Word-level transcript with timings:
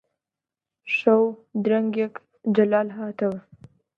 شەو 0.97 1.23
درەنگێک 1.63 2.13
جەلال 2.55 2.89
هاتەوە 2.97 3.39